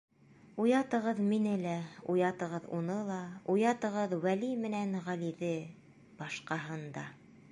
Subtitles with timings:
[0.61, 1.73] Уятығыҙ мине лә,
[2.13, 3.19] уятығыҙ уны ла,
[3.55, 5.53] уятығыҙ Вәли менән Ғәлиҙе,
[6.23, 7.09] башҡаһын да.